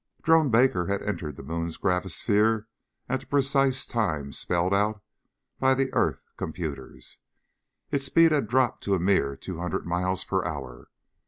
Drone 0.23 0.49
Baker 0.49 0.87
had 0.87 1.03
entered 1.03 1.35
the 1.35 1.43
moon's 1.43 1.77
gravisphere 1.77 2.67
at 3.07 3.19
the 3.19 3.27
precise 3.27 3.85
time 3.85 4.33
spelled 4.33 4.73
out 4.73 4.99
by 5.59 5.75
the 5.75 5.93
earth 5.93 6.23
computers. 6.37 7.19
Its 7.91 8.05
speed 8.05 8.31
had 8.31 8.47
dropped 8.47 8.83
to 8.85 8.95
a 8.95 8.99
mere 8.99 9.35
two 9.35 9.59
hundred 9.59 9.85
miles 9.85 10.23
per 10.23 10.43
hour. 10.43 10.89